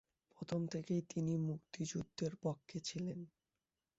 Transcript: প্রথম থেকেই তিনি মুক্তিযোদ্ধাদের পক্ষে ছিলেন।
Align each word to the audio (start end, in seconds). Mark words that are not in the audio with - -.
প্রথম 0.31 0.61
থেকেই 0.67 1.01
তিনি 1.09 1.33
মুক্তিযোদ্ধাদের 1.47 2.33
পক্ষে 2.41 2.77
ছিলেন। 2.79 3.19